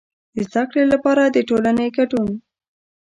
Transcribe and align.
د 0.35 0.37
زده 0.49 0.63
کړې 0.69 0.83
لپاره 0.93 1.23
د 1.25 1.37
ټولنې 1.49 1.87
کډون. 1.97 2.29